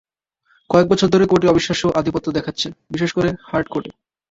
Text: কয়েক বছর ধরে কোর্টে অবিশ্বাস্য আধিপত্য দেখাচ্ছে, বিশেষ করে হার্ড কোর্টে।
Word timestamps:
কয়েক 0.69 0.87
বছর 0.87 1.07
ধরে 1.09 1.25
কোর্টে 1.25 1.47
অবিশ্বাস্য 1.47 1.83
আধিপত্য 1.99 2.27
দেখাচ্ছে, 2.31 2.67
বিশেষ 2.91 3.11
করে 3.13 3.29
হার্ড 3.49 3.67
কোর্টে। 3.67 3.91